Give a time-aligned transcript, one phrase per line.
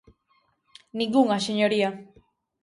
[0.97, 1.89] Ningunha, señoría.